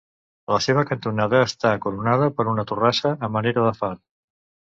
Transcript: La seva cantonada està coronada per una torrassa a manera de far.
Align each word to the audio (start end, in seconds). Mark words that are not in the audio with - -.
La 0.51 0.57
seva 0.67 0.83
cantonada 0.91 1.41
està 1.47 1.73
coronada 1.83 2.31
per 2.39 2.47
una 2.55 2.65
torrassa 2.73 3.13
a 3.29 3.31
manera 3.37 3.69
de 3.69 3.77
far. 3.83 3.93